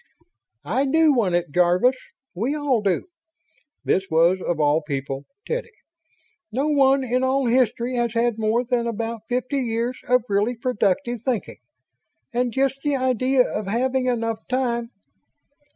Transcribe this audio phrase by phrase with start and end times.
[0.65, 1.95] "I do want it, Jarvis.
[2.33, 3.05] We all do."
[3.83, 5.69] This was, of all people, Teddy!
[6.51, 11.21] "No one in all history has had more than about fifty years of really productive
[11.23, 11.59] thinking.
[12.33, 14.89] And just the idea of having enough time